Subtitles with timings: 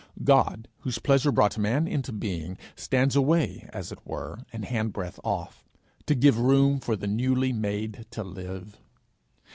[0.23, 5.63] God, whose pleasure brought Man into being, stands away As it were, an handbreath off,
[6.07, 8.81] to give Boom for the newly made to live.